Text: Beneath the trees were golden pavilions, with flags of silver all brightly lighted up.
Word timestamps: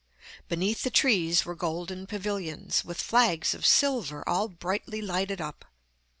Beneath 0.49 0.81
the 0.81 0.89
trees 0.89 1.45
were 1.45 1.53
golden 1.53 2.07
pavilions, 2.07 2.83
with 2.83 2.97
flags 2.99 3.53
of 3.53 3.67
silver 3.67 4.27
all 4.27 4.47
brightly 4.47 4.99
lighted 4.99 5.39
up. 5.39 5.63